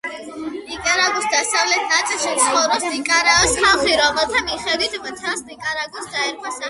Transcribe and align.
ნიკარაგუის 0.69 1.27
დასავლეთ 1.33 1.83
ნაწილში 1.91 2.31
ცხოვრობს 2.45 2.87
ნიკარაოს 2.95 3.53
ხალხი, 3.67 3.93
რომელთა 4.01 4.43
მიხედვითაც 4.49 5.11
მთელს 5.21 5.47
ნიკარაგუას 5.53 6.11
დაერქვა 6.17 6.45
სახელი. 6.49 6.59